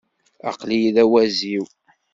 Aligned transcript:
Aql-iyi 0.49 0.89
d 0.95 0.97
awaziw. 1.03 1.65